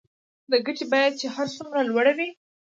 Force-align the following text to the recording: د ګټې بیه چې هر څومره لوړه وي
د 0.51 0.53
ګټې 0.65 0.85
بیه 0.91 1.09
چې 1.19 1.27
هر 1.35 1.47
څومره 1.57 1.79
لوړه 1.89 2.13
وي 2.17 2.29